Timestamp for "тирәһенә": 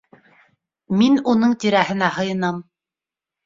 1.67-2.11